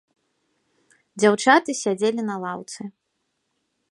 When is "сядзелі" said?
1.83-2.21